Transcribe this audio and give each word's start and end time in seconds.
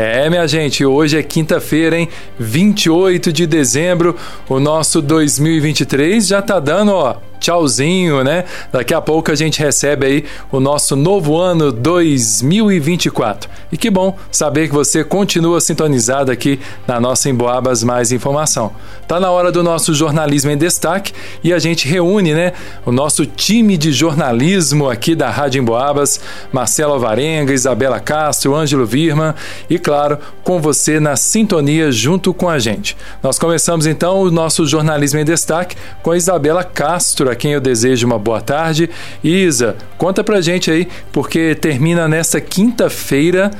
É, 0.00 0.30
minha 0.30 0.46
gente, 0.46 0.86
hoje 0.86 1.18
é 1.18 1.22
quinta-feira, 1.24 1.98
hein? 1.98 2.08
28 2.38 3.32
de 3.32 3.48
dezembro, 3.48 4.14
o 4.48 4.60
nosso 4.60 5.02
2023 5.02 6.24
já 6.24 6.40
tá 6.40 6.60
dando, 6.60 6.92
ó, 6.92 7.16
tchauzinho, 7.38 8.22
né? 8.24 8.44
Daqui 8.72 8.94
a 8.94 9.00
pouco 9.00 9.30
a 9.30 9.34
gente 9.34 9.60
recebe 9.60 10.06
aí 10.06 10.24
o 10.50 10.60
nosso 10.60 10.96
novo 10.96 11.36
ano 11.36 11.72
2024. 11.72 13.50
E 13.70 13.76
que 13.76 13.90
bom 13.90 14.16
saber 14.30 14.68
que 14.68 14.74
você 14.74 15.04
continua 15.04 15.60
sintonizado 15.60 16.30
aqui 16.30 16.60
na 16.86 17.00
nossa 17.00 17.28
Emboabas 17.28 17.82
Mais 17.82 18.12
Informação. 18.12 18.72
Tá 19.06 19.18
na 19.18 19.30
hora 19.30 19.50
do 19.50 19.62
nosso 19.62 19.94
jornalismo 19.94 20.50
em 20.50 20.56
destaque 20.56 21.12
e 21.42 21.52
a 21.52 21.58
gente 21.58 21.88
reúne, 21.88 22.34
né, 22.34 22.52
o 22.84 22.92
nosso 22.92 23.24
time 23.24 23.76
de 23.76 23.92
jornalismo 23.92 24.88
aqui 24.88 25.14
da 25.14 25.30
Rádio 25.30 25.60
Emboabas, 25.60 26.20
Marcelo 26.52 26.92
Alvarenga, 26.92 27.52
Isabela 27.52 28.00
Castro, 28.00 28.54
Ângelo 28.54 28.84
Virman 28.84 29.34
e 29.68 29.78
claro, 29.78 30.18
com 30.44 30.60
você 30.60 31.00
na 31.00 31.16
sintonia 31.16 31.90
junto 31.90 32.34
com 32.34 32.48
a 32.48 32.58
gente. 32.58 32.96
Nós 33.22 33.38
começamos 33.38 33.86
então 33.86 34.20
o 34.20 34.30
nosso 34.30 34.66
jornalismo 34.66 35.20
em 35.20 35.24
destaque 35.24 35.76
com 36.02 36.14
Isabela 36.14 36.64
Castro 36.64 37.27
a 37.30 37.36
quem 37.36 37.52
eu 37.52 37.60
desejo 37.60 38.06
uma 38.06 38.18
boa 38.18 38.40
tarde. 38.40 38.90
Isa, 39.22 39.76
conta 39.96 40.22
pra 40.24 40.40
gente 40.40 40.70
aí, 40.70 40.88
porque 41.12 41.54
termina 41.54 42.08
nesta 42.08 42.40
quinta-feira 42.40 43.50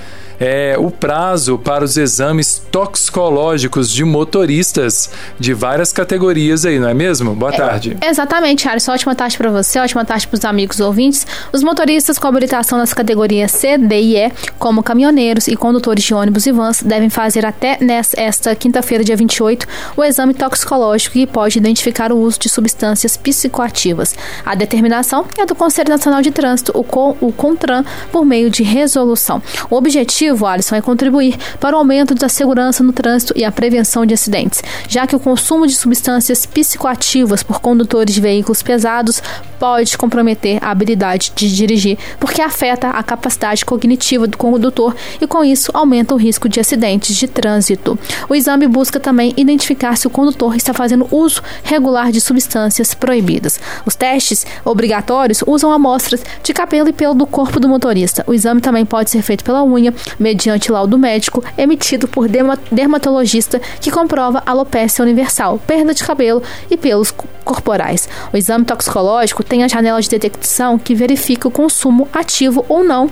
é, 0.40 0.76
o 0.78 0.90
prazo 0.90 1.58
para 1.58 1.84
os 1.84 1.96
exames 1.96 2.62
toxicológicos 2.70 3.90
de 3.90 4.04
motoristas 4.04 5.10
de 5.38 5.52
várias 5.52 5.92
categorias 5.92 6.64
aí, 6.64 6.78
não 6.78 6.88
é 6.88 6.94
mesmo? 6.94 7.34
Boa 7.34 7.52
é, 7.52 7.56
tarde. 7.56 7.96
Exatamente, 8.02 8.68
Alisson. 8.68 8.92
Ótima 8.92 9.14
tarde 9.14 9.36
para 9.36 9.50
você, 9.50 9.78
ótima 9.78 10.04
tarde 10.04 10.26
para 10.26 10.36
os 10.36 10.44
amigos 10.44 10.80
ouvintes. 10.80 11.26
Os 11.52 11.62
motoristas 11.62 12.18
com 12.18 12.26
habilitação 12.26 12.78
nas 12.78 12.94
categorias 12.94 13.50
C, 13.52 13.76
D 13.78 14.00
e 14.00 14.16
E, 14.16 14.32
como 14.58 14.82
caminhoneiros 14.82 15.48
e 15.48 15.56
condutores 15.56 16.04
de 16.04 16.14
ônibus 16.14 16.46
e 16.46 16.52
vans, 16.52 16.82
devem 16.82 17.10
fazer 17.10 17.44
até 17.44 17.78
nesta 17.80 18.54
quinta-feira, 18.54 19.02
dia 19.02 19.16
28, 19.16 19.66
o 19.96 20.04
exame 20.04 20.34
toxicológico 20.34 21.14
que 21.14 21.26
pode 21.26 21.58
identificar 21.58 22.12
o 22.12 22.18
uso 22.18 22.38
de 22.38 22.48
substâncias 22.48 23.16
psicoativas. 23.16 24.14
A 24.44 24.54
determinação 24.54 25.26
é 25.36 25.44
do 25.44 25.54
Conselho 25.54 25.88
Nacional 25.88 26.22
de 26.22 26.30
Trânsito, 26.30 26.72
o, 26.74 27.16
o 27.20 27.32
CONTRAN, 27.32 27.84
por 28.12 28.24
meio 28.24 28.50
de 28.50 28.62
resolução. 28.62 29.42
O 29.70 29.76
objetivo 29.76 30.27
objetivo, 30.28 30.46
Alisson, 30.46 30.76
é 30.76 30.80
contribuir 30.80 31.36
para 31.60 31.74
o 31.76 31.78
aumento 31.78 32.14
da 32.14 32.28
segurança 32.28 32.82
no 32.82 32.92
trânsito 32.92 33.32
e 33.36 33.44
a 33.44 33.52
prevenção 33.52 34.04
de 34.04 34.14
acidentes, 34.14 34.62
já 34.88 35.06
que 35.06 35.16
o 35.16 35.20
consumo 35.20 35.66
de 35.66 35.74
substâncias 35.74 36.44
psicoativas 36.46 37.42
por 37.42 37.60
condutores 37.60 38.14
de 38.14 38.20
veículos 38.20 38.62
pesados 38.62 39.22
pode 39.58 39.98
comprometer 39.98 40.58
a 40.62 40.70
habilidade 40.70 41.32
de 41.34 41.54
dirigir, 41.54 41.98
porque 42.20 42.40
afeta 42.40 42.90
a 42.90 43.02
capacidade 43.02 43.64
cognitiva 43.64 44.26
do 44.26 44.38
condutor 44.38 44.94
e, 45.20 45.26
com 45.26 45.44
isso, 45.44 45.70
aumenta 45.74 46.14
o 46.14 46.16
risco 46.16 46.48
de 46.48 46.60
acidentes 46.60 47.16
de 47.16 47.26
trânsito. 47.26 47.98
O 48.28 48.34
exame 48.34 48.68
busca 48.68 49.00
também 49.00 49.34
identificar 49.36 49.96
se 49.96 50.06
o 50.06 50.10
condutor 50.10 50.54
está 50.54 50.72
fazendo 50.72 51.08
uso 51.10 51.42
regular 51.64 52.12
de 52.12 52.20
substâncias 52.20 52.94
proibidas. 52.94 53.58
Os 53.84 53.96
testes 53.96 54.46
obrigatórios 54.64 55.42
usam 55.46 55.72
amostras 55.72 56.22
de 56.42 56.52
cabelo 56.52 56.88
e 56.88 56.92
pelo 56.92 57.14
do 57.14 57.26
corpo 57.26 57.58
do 57.58 57.68
motorista. 57.68 58.22
O 58.26 58.34
exame 58.34 58.60
também 58.60 58.86
pode 58.86 59.10
ser 59.10 59.22
feito 59.22 59.42
pela 59.42 59.64
unha, 59.64 59.92
mediante 60.18 60.72
laudo 60.72 60.98
médico 60.98 61.44
emitido 61.56 62.08
por 62.08 62.28
dermatologista 62.28 63.60
que 63.80 63.90
comprova 63.90 64.42
alopecia 64.44 65.04
universal, 65.04 65.60
perda 65.66 65.94
de 65.94 66.02
cabelo 66.02 66.42
e 66.70 66.76
pelos 66.76 67.12
corporais. 67.44 68.08
O 68.32 68.36
exame 68.36 68.64
toxicológico 68.64 69.42
tem 69.42 69.64
a 69.64 69.68
janela 69.68 70.00
de 70.00 70.08
detecção 70.08 70.78
que 70.78 70.94
verifica 70.94 71.48
o 71.48 71.52
consumo 71.52 72.08
ativo 72.12 72.64
ou 72.68 72.84
não 72.84 73.10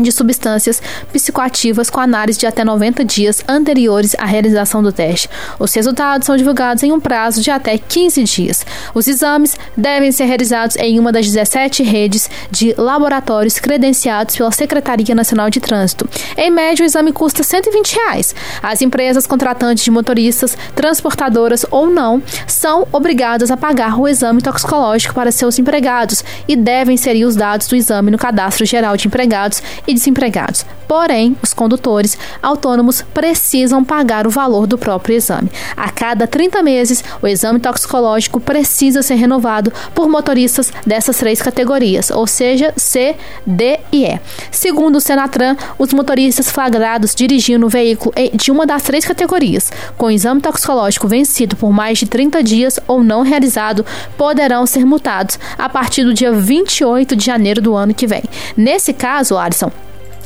de 0.00 0.10
substâncias 0.10 0.82
psicoativas 1.12 1.90
com 1.90 2.00
análise 2.00 2.38
de 2.38 2.46
até 2.46 2.64
90 2.64 3.04
dias 3.04 3.42
anteriores 3.48 4.14
à 4.18 4.24
realização 4.24 4.82
do 4.82 4.92
teste. 4.92 5.28
Os 5.58 5.72
resultados 5.72 6.26
são 6.26 6.36
divulgados 6.36 6.82
em 6.82 6.92
um 6.92 7.00
prazo 7.00 7.40
de 7.40 7.50
até 7.50 7.78
15 7.78 8.24
dias. 8.24 8.66
Os 8.94 9.06
exames 9.06 9.56
devem 9.76 10.10
ser 10.12 10.24
realizados 10.24 10.76
em 10.76 10.98
uma 10.98 11.12
das 11.12 11.26
17 11.26 11.82
redes 11.82 12.28
de 12.50 12.74
laboratórios 12.76 13.58
credenciados 13.58 14.36
pela 14.36 14.50
Secretaria 14.50 15.14
Nacional 15.14 15.50
de 15.50 15.60
Trânsito. 15.60 16.08
Em 16.36 16.50
média, 16.50 16.82
o 16.82 16.86
exame 16.86 17.12
custa 17.12 17.42
120 17.42 17.94
reais. 17.94 18.34
As 18.62 18.82
empresas 18.82 19.26
contratantes 19.26 19.84
de 19.84 19.90
motoristas, 19.90 20.56
transportadoras 20.74 21.64
ou 21.70 21.88
não, 21.88 22.22
são 22.46 22.86
obrigadas 22.92 23.50
a 23.50 23.56
pagar 23.56 23.98
o 23.98 24.08
exame 24.08 24.42
toxicológico 24.42 25.14
para 25.14 25.32
seus 25.32 25.58
empregados 25.58 26.24
e 26.48 26.56
devem 26.56 26.94
inserir 26.94 27.24
os 27.24 27.36
dados 27.36 27.66
do 27.68 27.76
exame 27.76 28.10
no 28.10 28.18
Cadastro 28.18 28.64
Geral 28.64 28.96
de 28.96 29.06
Empregados 29.06 29.62
e 29.86 29.94
desempregados. 29.94 30.64
Porém, 30.86 31.36
os 31.42 31.54
condutores 31.54 32.16
autônomos 32.42 33.02
precisam 33.02 33.82
pagar 33.82 34.26
o 34.26 34.30
valor 34.30 34.66
do 34.66 34.78
próprio 34.78 35.16
exame. 35.16 35.50
A 35.76 35.90
cada 35.90 36.26
30 36.26 36.62
meses, 36.62 37.02
o 37.22 37.26
exame 37.26 37.58
toxicológico 37.58 38.38
precisa 38.38 39.02
ser 39.02 39.14
renovado 39.14 39.72
por 39.94 40.08
motoristas 40.08 40.72
dessas 40.86 41.16
três 41.16 41.40
categorias, 41.40 42.10
ou 42.10 42.26
seja, 42.26 42.72
C, 42.76 43.16
D 43.46 43.80
e 43.92 44.04
E. 44.04 44.20
Segundo 44.50 44.96
o 44.96 45.00
Senatran, 45.00 45.56
os 45.78 45.92
motoristas 45.92 46.50
flagrados 46.50 47.14
dirigindo 47.14 47.66
o 47.66 47.68
veículo 47.68 48.14
de 48.34 48.50
uma 48.50 48.66
das 48.66 48.82
três 48.82 49.04
categorias, 49.04 49.72
com 49.96 50.10
exame 50.10 50.40
toxicológico 50.40 51.08
vencido 51.08 51.56
por 51.56 51.72
mais 51.72 51.98
de 51.98 52.06
30 52.06 52.42
dias 52.42 52.78
ou 52.86 53.02
não 53.02 53.22
realizado, 53.22 53.84
poderão 54.16 54.66
ser 54.66 54.84
multados 54.84 55.38
a 55.58 55.68
partir 55.68 56.04
do 56.04 56.14
dia 56.14 56.32
28 56.32 57.16
de 57.16 57.24
janeiro 57.24 57.60
do 57.60 57.74
ano 57.74 57.94
que 57.94 58.06
vem. 58.06 58.22
Nesse 58.56 58.92
caso, 58.92 59.36
Alisson, 59.36 59.72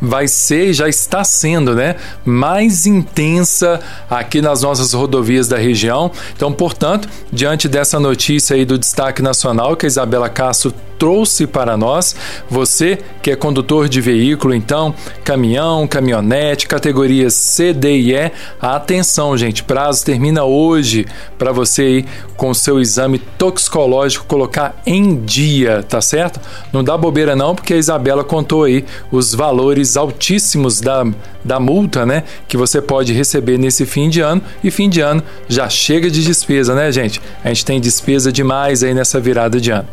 vai 0.00 0.28
ser, 0.28 0.72
já 0.72 0.88
está 0.88 1.24
sendo, 1.24 1.74
né, 1.74 1.96
mais 2.24 2.86
intensa 2.86 3.80
aqui 4.08 4.40
nas 4.40 4.62
nossas 4.62 4.92
rodovias 4.92 5.48
da 5.48 5.56
região. 5.56 6.10
Então, 6.36 6.52
portanto, 6.52 7.08
diante 7.32 7.68
dessa 7.68 7.98
notícia 7.98 8.56
aí 8.56 8.64
do 8.64 8.78
destaque 8.78 9.22
nacional 9.22 9.76
que 9.76 9.86
a 9.86 9.88
Isabela 9.88 10.28
Castro 10.28 10.72
trouxe 11.02 11.48
para 11.48 11.76
nós. 11.76 12.14
Você 12.48 12.96
que 13.20 13.32
é 13.32 13.34
condutor 13.34 13.88
de 13.88 14.00
veículo, 14.00 14.54
então, 14.54 14.94
caminhão, 15.24 15.84
caminhonete, 15.84 16.68
categorias 16.68 17.34
C, 17.34 17.72
D 17.72 17.96
e 17.96 18.14
E, 18.14 18.30
atenção, 18.60 19.36
gente, 19.36 19.64
prazo 19.64 20.04
termina 20.04 20.44
hoje 20.44 21.04
para 21.36 21.50
você 21.50 21.98
ir 21.98 22.06
com 22.36 22.54
seu 22.54 22.80
exame 22.80 23.18
toxicológico 23.18 24.26
colocar 24.26 24.80
em 24.86 25.16
dia, 25.24 25.84
tá 25.88 26.00
certo? 26.00 26.40
Não 26.72 26.84
dá 26.84 26.96
bobeira 26.96 27.21
não, 27.36 27.54
porque 27.54 27.74
a 27.74 27.76
Isabela 27.76 28.24
contou 28.24 28.64
aí 28.64 28.84
os 29.10 29.34
valores 29.34 29.96
altíssimos 29.96 30.80
da, 30.80 31.04
da 31.44 31.58
multa, 31.60 32.04
né, 32.04 32.24
que 32.46 32.56
você 32.56 32.80
pode 32.80 33.12
receber 33.12 33.58
nesse 33.58 33.86
fim 33.86 34.08
de 34.08 34.20
ano 34.20 34.42
e 34.62 34.70
fim 34.70 34.88
de 34.88 35.00
ano 35.00 35.22
já 35.48 35.68
chega 35.68 36.10
de 36.10 36.24
despesa, 36.24 36.74
né, 36.74 36.90
gente? 36.90 37.20
A 37.44 37.48
gente 37.48 37.64
tem 37.64 37.80
despesa 37.80 38.32
demais 38.32 38.82
aí 38.82 38.94
nessa 38.94 39.20
virada 39.20 39.60
de 39.60 39.70
ano. 39.70 39.88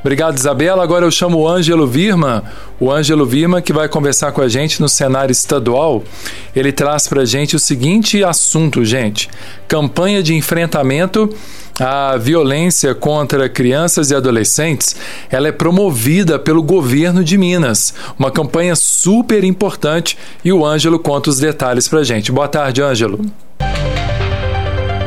Obrigado, 0.00 0.36
Isabela. 0.36 0.82
Agora 0.82 1.04
eu 1.04 1.10
chamo 1.10 1.38
o 1.38 1.48
Ângelo 1.48 1.86
Virma, 1.86 2.44
o 2.78 2.90
Ângelo 2.90 3.26
Virma 3.26 3.60
que 3.60 3.72
vai 3.72 3.88
conversar 3.88 4.32
com 4.32 4.40
a 4.40 4.48
gente 4.48 4.80
no 4.80 4.88
cenário 4.88 5.32
estadual. 5.32 6.02
Ele 6.54 6.72
traz 6.72 7.08
para 7.08 7.22
a 7.22 7.24
gente 7.24 7.56
o 7.56 7.58
seguinte 7.58 8.22
assunto, 8.22 8.84
gente: 8.84 9.28
campanha 9.66 10.22
de 10.22 10.34
enfrentamento 10.34 11.28
à 11.78 12.16
violência 12.16 12.94
contra 12.94 13.48
crianças 13.48 14.10
e 14.10 14.14
adolescentes, 14.14 14.96
ela 15.30 15.48
é 15.48 15.52
promovida 15.52 16.38
pelo 16.38 16.62
governo 16.62 17.22
de 17.22 17.36
Minas. 17.36 17.94
Uma 18.18 18.30
campanha 18.30 18.74
super 18.74 19.44
importante 19.44 20.16
e 20.44 20.52
o 20.52 20.64
Ângelo 20.64 20.98
conta 20.98 21.30
os 21.30 21.38
detalhes 21.38 21.88
para 21.88 22.00
a 22.00 22.04
gente. 22.04 22.32
Boa 22.32 22.48
tarde, 22.48 22.82
Ângelo. 22.82 23.20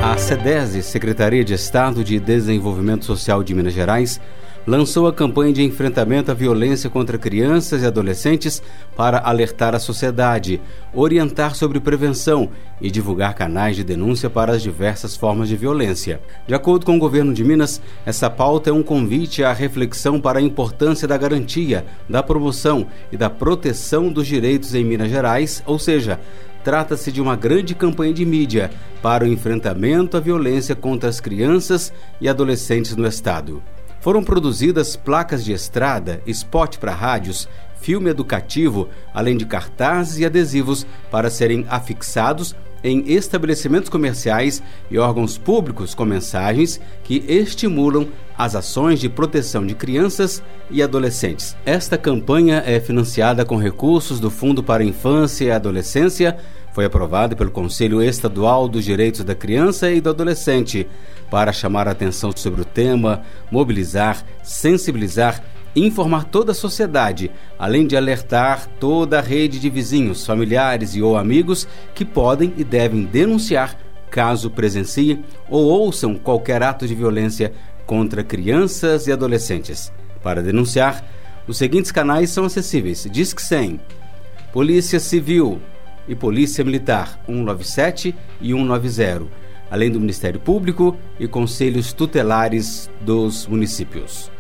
A 0.02 0.18
SEDESE, 0.18 0.82
Secretaria 0.82 1.44
de 1.44 1.54
Estado 1.54 2.04
de 2.04 2.20
Desenvolvimento 2.20 3.06
Social 3.06 3.44
de 3.44 3.54
Minas 3.54 3.74
Gerais, 3.74 4.20
lançou 4.66 5.08
a 5.08 5.14
campanha 5.14 5.54
de 5.54 5.64
enfrentamento 5.64 6.32
à 6.32 6.34
violência 6.34 6.90
contra 6.90 7.18
crianças 7.18 7.82
e 7.82 7.86
adolescentes 7.86 8.62
para 8.96 9.20
alertar 9.20 9.74
a 9.74 9.80
sociedade, 9.80 10.62
orientar 10.94 11.56
sobre 11.56 11.80
prevenção 11.80 12.50
e 12.82 12.90
divulgar 12.92 13.34
canais 13.34 13.76
de 13.76 13.84
denúncia 13.84 14.30
para 14.30 14.54
as 14.54 14.62
diversas 14.62 15.16
formas 15.16 15.50
de 15.50 15.56
violência. 15.56 16.22
De 16.48 16.54
acordo 16.54 16.86
com 16.86 16.96
o 16.96 17.00
governo 17.00 17.34
de 17.34 17.44
Minas, 17.44 17.82
essa 18.06 18.30
pauta 18.30 18.70
é 18.70 18.74
um 18.74 18.84
convite 18.84 19.44
à 19.44 19.54
reflexão 19.54 20.20
para 20.20 20.40
a 20.40 20.42
importância 20.42 21.08
da 21.08 21.18
garantia, 21.18 21.86
da 22.08 22.24
promoção 22.24 22.88
e 23.12 23.18
da 23.18 23.30
proteção 23.30 24.12
dos 24.12 24.28
direitos 24.28 24.76
em 24.76 24.84
Minas 24.84 25.10
Gerais, 25.10 25.64
ou 25.66 25.80
seja, 25.80 26.20
trata-se 26.64 27.12
de 27.12 27.22
uma 27.22 27.36
grande 27.36 27.74
campanha 27.74 28.14
de 28.14 28.26
mídia 28.26 28.70
para 29.02 29.24
o 29.24 29.28
enfrentamento 29.28 30.18
à 30.18 30.20
violência 30.20 30.76
contra 30.76 31.10
as 31.10 31.20
crianças 31.20 31.92
e 32.20 32.28
adolescentes 32.28 32.96
no 32.96 33.08
estado. 33.08 33.62
Foram 34.10 34.24
produzidas 34.24 34.96
placas 34.96 35.46
de 35.46 35.54
estrada, 35.54 36.20
spot 36.26 36.78
para 36.80 36.92
rádios, 36.92 37.48
filme 37.80 38.10
educativo, 38.10 38.90
além 39.14 39.38
de 39.38 39.46
cartazes 39.46 40.18
e 40.18 40.26
adesivos 40.26 40.84
para 41.12 41.30
serem 41.30 41.64
afixados 41.70 42.56
em 42.84 43.04
estabelecimentos 43.06 43.88
comerciais 43.88 44.64
e 44.90 44.98
órgãos 44.98 45.38
públicos 45.38 45.94
com 45.94 46.06
mensagens 46.06 46.82
que 47.04 47.24
estimulam 47.28 48.08
as 48.36 48.56
ações 48.56 49.00
de 49.00 49.08
proteção 49.08 49.64
de 49.64 49.76
crianças 49.76 50.42
e 50.72 50.82
adolescentes. 50.82 51.56
Esta 51.64 51.96
campanha 51.96 52.64
é 52.66 52.80
financiada 52.80 53.46
com 53.46 53.58
recursos 53.58 54.20
do 54.20 54.32
Fundo 54.32 54.64
para 54.64 54.82
a 54.82 54.88
Infância 54.88 55.46
e 55.46 55.52
Adolescência 55.52 56.36
foi 56.74 56.86
aprovado 56.86 57.36
pelo 57.36 57.52
Conselho 57.52 58.02
Estadual 58.02 58.68
dos 58.68 58.86
Direitos 58.86 59.24
da 59.24 59.36
Criança 59.36 59.92
e 59.92 60.00
do 60.00 60.10
Adolescente 60.10 60.88
para 61.30 61.52
chamar 61.52 61.88
a 61.88 61.92
atenção 61.92 62.32
sobre 62.36 62.62
o 62.62 62.66
tema, 62.66 63.22
mobilizar, 63.52 64.24
sensibilizar, 64.44 65.44
informar 65.76 66.26
toda 66.26 66.52
a 66.52 66.56
sociedade, 66.56 67.32
além 67.58 67.86
de 67.86 67.96
alertar 67.96 68.68
toda 68.80 69.20
a 69.20 69.22
rede 69.22 69.60
de 69.60 69.70
vizinhos, 69.70 70.26
familiares 70.26 70.96
e 70.96 71.02
ou 71.02 71.18
amigos 71.18 71.68
que 71.94 72.06
podem 72.06 72.54
e 72.58 72.64
devem 72.64 73.04
denunciar 73.04 73.78
caso 74.10 74.50
presenciem 74.50 75.24
ou 75.48 75.66
ouçam 75.66 76.16
qualquer 76.16 76.64
ato 76.64 76.88
de 76.88 76.96
violência 76.96 77.54
contra 77.86 78.24
crianças 78.24 79.08
e 79.08 79.12
adolescentes. 79.12 79.92
Para 80.24 80.42
denunciar, 80.42 81.06
os 81.48 81.58
seguintes 81.58 81.92
canais 81.92 82.30
são 82.30 82.46
acessíveis: 82.46 83.08
Disque 83.10 83.42
100, 83.42 83.80
Polícia 84.52 85.00
Civil 85.00 85.62
e 86.10 86.16
Polícia 86.16 86.66
Militar 86.66 87.22
197 87.28 88.16
e 88.42 88.52
190, 88.52 89.28
além 89.70 89.92
do 89.92 90.00
Ministério 90.00 90.40
Público 90.40 90.98
e 91.20 91.28
conselhos 91.28 91.94
tutelares 91.94 92.90
dos 93.00 93.46
municípios. 93.48 94.32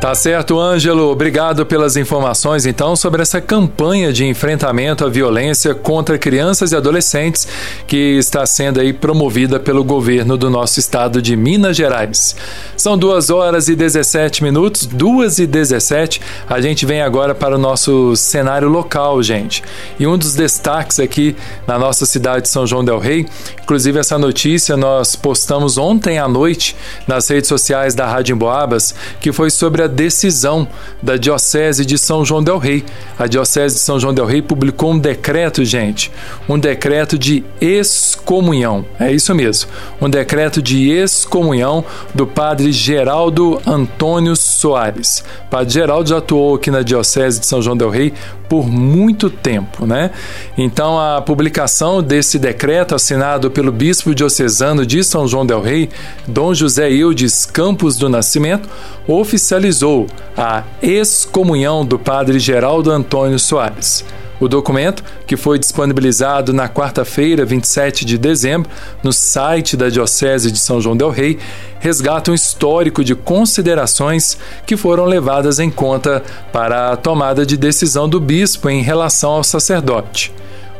Tá 0.00 0.14
certo, 0.14 0.60
Ângelo. 0.60 1.10
Obrigado 1.10 1.66
pelas 1.66 1.96
informações, 1.96 2.64
então, 2.64 2.94
sobre 2.94 3.20
essa 3.20 3.40
campanha 3.40 4.12
de 4.12 4.24
enfrentamento 4.24 5.04
à 5.04 5.08
violência 5.08 5.74
contra 5.74 6.16
crianças 6.16 6.70
e 6.70 6.76
adolescentes 6.76 7.48
que 7.84 8.16
está 8.16 8.46
sendo 8.46 8.78
aí 8.78 8.92
promovida 8.92 9.58
pelo 9.58 9.82
governo 9.82 10.36
do 10.36 10.48
nosso 10.48 10.78
estado 10.78 11.20
de 11.20 11.34
Minas 11.34 11.76
Gerais. 11.76 12.36
São 12.76 12.96
duas 12.96 13.28
horas 13.28 13.66
e 13.66 13.74
17 13.74 14.44
minutos, 14.44 14.86
duas 14.86 15.40
e 15.40 15.48
17. 15.48 16.20
A 16.48 16.60
gente 16.60 16.86
vem 16.86 17.02
agora 17.02 17.34
para 17.34 17.56
o 17.56 17.58
nosso 17.58 18.14
cenário 18.14 18.68
local, 18.68 19.20
gente. 19.20 19.64
E 19.98 20.06
um 20.06 20.16
dos 20.16 20.36
destaques 20.36 21.00
aqui 21.00 21.34
na 21.66 21.76
nossa 21.76 22.06
cidade 22.06 22.42
de 22.42 22.50
São 22.50 22.64
João 22.64 22.84
Del 22.84 23.00
Rei, 23.00 23.26
inclusive 23.60 23.98
essa 23.98 24.16
notícia 24.16 24.76
nós 24.76 25.16
postamos 25.16 25.76
ontem 25.76 26.20
à 26.20 26.28
noite 26.28 26.76
nas 27.04 27.28
redes 27.28 27.48
sociais 27.48 27.96
da 27.96 28.06
Rádio 28.06 28.36
Emboabas, 28.36 28.94
que 29.20 29.32
foi 29.32 29.50
sobre 29.50 29.82
a 29.82 29.87
decisão 29.88 30.68
da 31.02 31.16
Diocese 31.16 31.84
de 31.84 31.98
São 31.98 32.24
João 32.24 32.42
Del 32.42 32.58
Rei. 32.58 32.84
A 33.18 33.26
Diocese 33.26 33.74
de 33.74 33.80
São 33.80 33.98
João 33.98 34.14
Del 34.14 34.26
Rei 34.26 34.40
publicou 34.40 34.92
um 34.92 34.98
decreto, 34.98 35.64
gente, 35.64 36.12
um 36.48 36.58
decreto 36.58 37.18
de 37.18 37.44
excomunhão. 37.60 38.84
É 39.00 39.10
isso 39.10 39.34
mesmo, 39.34 39.70
um 40.00 40.08
decreto 40.08 40.62
de 40.62 40.90
excomunhão 40.90 41.84
do 42.14 42.26
padre 42.26 42.70
Geraldo 42.70 43.60
Antônio 43.66 44.36
Soares. 44.36 45.24
Padre 45.50 45.74
Geraldo 45.74 46.10
já 46.10 46.18
atuou 46.18 46.54
aqui 46.54 46.70
na 46.70 46.82
Diocese 46.82 47.40
de 47.40 47.46
São 47.46 47.62
João 47.62 47.76
Del 47.76 47.90
Rei 47.90 48.12
por 48.48 48.66
muito 48.66 49.28
tempo, 49.28 49.86
né? 49.86 50.10
Então 50.56 50.98
a 50.98 51.20
publicação 51.20 52.02
desse 52.02 52.38
decreto 52.38 52.94
assinado 52.94 53.50
pelo 53.50 53.70
bispo 53.70 54.14
diocesano 54.14 54.86
de 54.86 55.04
São 55.04 55.28
João 55.28 55.44
del 55.44 55.60
Rei, 55.60 55.90
Dom 56.26 56.54
José 56.54 56.90
Ildes 56.90 57.44
Campos 57.44 57.96
do 57.96 58.08
Nascimento, 58.08 58.68
oficializou 59.06 60.06
a 60.36 60.64
excomunhão 60.82 61.84
do 61.84 61.98
padre 61.98 62.38
Geraldo 62.38 62.90
Antônio 62.90 63.38
Soares. 63.38 64.04
O 64.40 64.46
documento, 64.46 65.02
que 65.26 65.36
foi 65.36 65.58
disponibilizado 65.58 66.52
na 66.52 66.68
quarta-feira, 66.68 67.44
27 67.44 68.04
de 68.04 68.16
dezembro, 68.16 68.70
no 69.02 69.12
site 69.12 69.76
da 69.76 69.88
Diocese 69.88 70.52
de 70.52 70.58
São 70.58 70.80
João 70.80 70.96
Del 70.96 71.10
Rei, 71.10 71.38
resgata 71.80 72.30
um 72.30 72.34
histórico 72.34 73.02
de 73.02 73.14
considerações 73.14 74.38
que 74.64 74.76
foram 74.76 75.04
levadas 75.04 75.58
em 75.58 75.70
conta 75.70 76.22
para 76.52 76.92
a 76.92 76.96
tomada 76.96 77.44
de 77.44 77.56
decisão 77.56 78.08
do 78.08 78.20
bispo 78.20 78.70
em 78.70 78.82
relação 78.82 79.32
ao 79.32 79.44
sacerdote. 79.44 80.32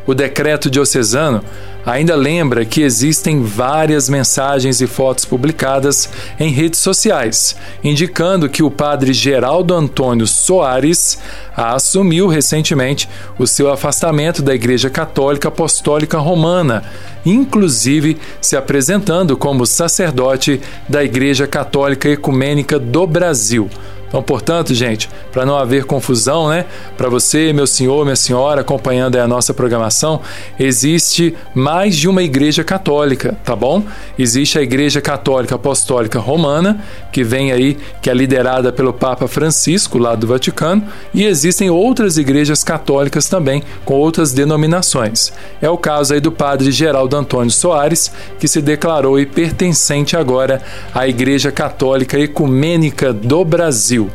O 0.09 0.15
decreto 0.15 0.71
diocesano 0.71 1.45
ainda 1.85 2.17
lembra 2.17 2.65
que 2.65 2.81
existem 2.81 3.43
várias 3.43 4.09
mensagens 4.09 4.81
e 4.81 4.87
fotos 4.87 5.27
publicadas 5.27 6.09
em 6.41 6.51
redes 6.51 6.81
sociais, 6.81 7.55
indicando 7.85 8.49
que 8.49 8.63
o 8.63 8.71
padre 8.71 9.13
Geraldo 9.13 9.75
Antônio 9.75 10.27
Soares 10.27 11.19
assumiu 11.55 12.27
recentemente 12.27 13.07
o 13.39 13.47
seu 13.47 13.71
afastamento 13.71 14.41
da 14.41 14.55
Igreja 14.55 14.89
Católica 14.89 15.49
Apostólica 15.49 16.17
Romana, 16.17 16.85
inclusive 17.27 18.17
se 18.41 18.57
apresentando 18.57 19.37
como 19.37 19.67
sacerdote 19.67 20.59
da 20.89 21.05
Igreja 21.05 21.47
Católica 21.47 22.09
Ecumênica 22.09 22.79
do 22.79 23.07
Brasil. 23.07 23.69
Então, 24.09 24.23
portanto, 24.23 24.75
gente, 24.75 25.09
para 25.31 25.45
não 25.45 25.57
haver 25.57 25.85
confusão, 25.85 26.49
né? 26.49 26.65
Para 26.97 27.09
você, 27.09 27.53
meu 27.53 27.67
senhor, 27.67 28.05
minha 28.05 28.17
senhora, 28.17 28.63
acompanhando 28.63 29.17
a 29.17 29.29
nossa 29.29 29.53
programação, 29.53 30.21
existe 30.59 31.37
mais 31.55 31.95
de 31.95 32.09
uma 32.09 32.23
igreja 32.23 32.65
católica, 32.65 33.37
tá 33.45 33.55
bom? 33.55 33.83
Existe 34.19 34.59
a 34.59 34.63
Igreja 34.63 35.01
Católica 35.01 35.57
Apostólica 35.57 36.19
Romana, 36.19 36.83
que 37.13 37.23
vem 37.23 37.53
aí, 37.53 37.77
que 38.01 38.09
é 38.09 38.15
liderada 38.15 38.73
pelo 38.73 38.93
Papa 38.93 39.29
Francisco, 39.29 39.99
lá 39.99 40.15
do 40.15 40.27
Vaticano, 40.27 40.85
e 41.13 41.25
existem 41.25 41.69
outras 41.69 42.17
igrejas 42.17 42.65
católicas 42.65 43.29
também, 43.29 43.63
com 43.85 43.95
outras 43.95 44.33
denominações. 44.33 45.33
É 45.61 45.69
o 45.69 45.77
caso 45.77 46.15
aí 46.15 46.21
do 46.21 46.33
padre 46.33 46.73
Geraldo 46.73 47.17
Antônio 47.17 47.51
Soares, 47.51 48.11
que 48.39 48.49
se 48.49 48.63
declarou 48.63 49.17
aí 49.17 49.27
pertencente 49.27 50.17
agora 50.17 50.63
à 50.95 51.07
Igreja 51.07 51.53
Católica 51.53 52.19
Ecumênica 52.19 53.13
do 53.13 53.45
Brasil. 53.45 53.98
Brasil. 53.99 54.11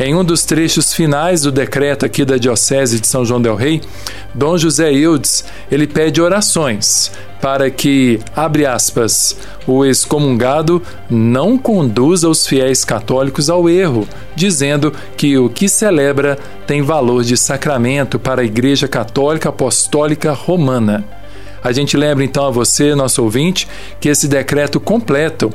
Em 0.00 0.14
um 0.14 0.24
dos 0.24 0.44
trechos 0.44 0.94
finais 0.94 1.42
do 1.42 1.50
decreto 1.50 2.06
aqui 2.06 2.24
da 2.24 2.36
Diocese 2.36 3.00
de 3.00 3.06
São 3.06 3.24
João 3.24 3.42
del 3.42 3.56
Rei, 3.56 3.80
Dom 4.32 4.56
José 4.56 4.92
Ildes, 4.92 5.44
ele 5.70 5.88
pede 5.88 6.22
orações 6.22 7.10
para 7.40 7.68
que, 7.68 8.20
abre 8.34 8.64
aspas, 8.64 9.36
o 9.66 9.84
excomungado 9.84 10.80
não 11.10 11.58
conduza 11.58 12.28
os 12.28 12.46
fiéis 12.46 12.84
católicos 12.84 13.50
ao 13.50 13.68
erro, 13.68 14.08
dizendo 14.36 14.92
que 15.16 15.36
o 15.36 15.48
que 15.48 15.68
celebra 15.68 16.38
tem 16.64 16.80
valor 16.80 17.24
de 17.24 17.36
sacramento 17.36 18.20
para 18.20 18.42
a 18.42 18.44
Igreja 18.44 18.86
Católica 18.86 19.48
Apostólica 19.48 20.32
Romana. 20.32 21.04
A 21.62 21.72
gente 21.72 21.96
lembra 21.96 22.24
então 22.24 22.46
a 22.46 22.50
você, 22.50 22.94
nosso 22.94 23.22
ouvinte, 23.22 23.66
que 24.00 24.08
esse 24.08 24.28
decreto 24.28 24.78
completo 24.78 25.52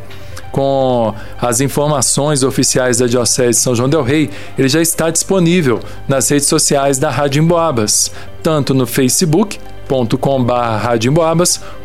com 0.54 1.14
as 1.42 1.60
informações 1.62 2.44
oficiais 2.44 3.00
da 3.00 3.08
Diocese 3.08 3.50
de 3.50 3.64
São 3.64 3.76
João 3.76 3.90
del 3.90 4.04
Rei, 4.04 4.30
ele 4.56 4.70
já 4.70 4.80
está 4.80 5.10
disponível 5.10 5.80
nas 6.08 6.30
redes 6.30 6.48
sociais 6.48 7.00
da 7.00 7.10
Rádio 7.10 7.42
Emboabas, 7.42 8.12
tanto 8.44 8.72
no 8.74 8.86
facebook.com.br 8.86 9.60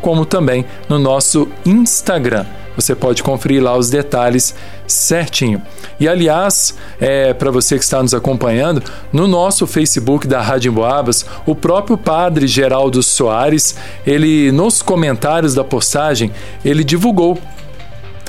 como 0.01 0.23
também 0.23 0.65
no 0.87 0.99
nosso 0.99 1.47
Instagram. 1.65 2.45
você 2.75 2.95
pode 2.95 3.23
conferir 3.23 3.61
lá 3.61 3.75
os 3.75 3.89
detalhes 3.89 4.55
certinho. 4.87 5.61
E 5.99 6.07
aliás, 6.07 6.75
é, 6.99 7.33
para 7.33 7.49
você 7.49 7.75
que 7.75 7.83
está 7.83 8.01
nos 8.03 8.13
acompanhando, 8.13 8.83
no 9.11 9.27
nosso 9.27 9.65
Facebook 9.65 10.27
da 10.27 10.41
Rádio 10.41 10.71
Emboabas, 10.71 11.25
o 11.45 11.55
próprio 11.55 11.97
padre 11.97 12.45
Geraldo 12.47 13.01
Soares, 13.01 13.75
ele 14.05 14.51
nos 14.51 14.83
comentários 14.83 15.55
da 15.55 15.63
postagem, 15.63 16.31
ele 16.63 16.83
divulgou 16.83 17.37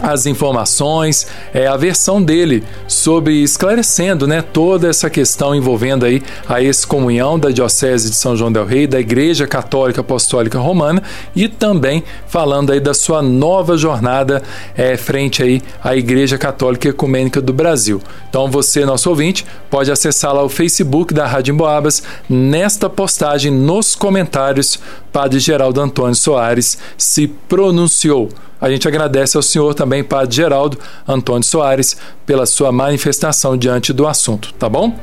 as 0.02 0.26
informações, 0.26 1.26
é, 1.52 1.66
a 1.66 1.76
versão 1.76 2.22
dele 2.22 2.64
sobre 2.88 3.42
esclarecendo 3.42 4.26
né, 4.26 4.42
toda 4.42 4.88
essa 4.88 5.10
questão 5.10 5.54
envolvendo 5.54 6.04
aí 6.04 6.22
a 6.48 6.60
excomunhão 6.60 7.38
da 7.38 7.50
Diocese 7.50 8.10
de 8.10 8.16
São 8.16 8.36
João 8.36 8.50
del 8.50 8.64
Rei, 8.64 8.86
da 8.86 9.00
Igreja 9.00 9.46
Católica 9.46 10.00
Apostólica 10.00 10.58
Romana 10.58 11.02
e 11.34 11.48
também 11.48 12.02
falando 12.26 12.72
aí 12.72 12.80
da 12.80 12.94
sua 12.94 13.22
nova 13.22 13.76
jornada 13.76 14.42
é, 14.76 14.96
frente 14.96 15.42
aí 15.42 15.62
à 15.82 15.96
Igreja 15.96 16.38
Católica 16.38 16.88
Ecumênica 16.88 17.40
do 17.40 17.52
Brasil. 17.52 18.00
Então 18.28 18.50
você, 18.50 18.84
nosso 18.84 19.10
ouvinte, 19.10 19.46
pode 19.68 19.90
acessar 19.90 20.34
lá 20.34 20.42
o 20.42 20.48
Facebook 20.48 21.12
da 21.12 21.26
Rádio 21.26 21.52
Emboabas 21.52 22.02
nesta 22.28 22.88
postagem 22.88 23.52
nos 23.52 23.94
comentários 23.94 24.78
Padre 25.12 25.40
Geraldo 25.40 25.80
Antônio 25.80 26.14
Soares 26.14 26.78
se 26.96 27.26
pronunciou 27.26 28.28
a 28.60 28.70
gente 28.70 28.86
agradece 28.86 29.36
ao 29.36 29.42
senhor 29.42 29.74
também, 29.74 30.04
Padre 30.04 30.36
Geraldo 30.36 30.78
Antônio 31.06 31.44
Soares, 31.44 31.96
pela 32.26 32.46
sua 32.46 32.70
manifestação 32.70 33.56
diante 33.56 33.92
do 33.92 34.06
assunto, 34.06 34.52
tá 34.54 34.68
bom? 34.68 34.98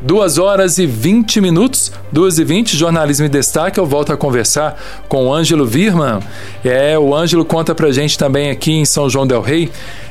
Duas 0.00 0.36
horas 0.36 0.78
e 0.78 0.86
20 0.86 1.40
minutos, 1.40 1.92
duas 2.10 2.38
e 2.38 2.44
vinte, 2.44 2.76
jornalismo 2.76 3.26
em 3.26 3.30
destaque. 3.30 3.78
Eu 3.78 3.86
volto 3.86 4.12
a 4.12 4.16
conversar 4.16 4.76
com 5.08 5.26
o 5.26 5.32
Ângelo 5.32 5.64
Virman. 5.64 6.18
É, 6.64 6.98
o 6.98 7.14
Ângelo 7.14 7.44
conta 7.44 7.72
pra 7.72 7.92
gente 7.92 8.18
também 8.18 8.50
aqui 8.50 8.72
em 8.72 8.84
São 8.84 9.08
João 9.08 9.26
Del 9.26 9.40
Rei. 9.40 9.70